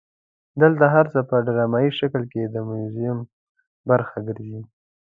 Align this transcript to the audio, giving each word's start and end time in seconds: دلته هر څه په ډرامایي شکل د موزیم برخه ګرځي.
دلته 0.61 0.83
هر 0.93 1.05
څه 1.13 1.19
په 1.29 1.35
ډرامایي 1.47 1.91
شکل 1.99 2.21
د 2.53 2.55
موزیم 2.67 3.17
برخه 3.89 4.17
ګرځي. 4.27 4.61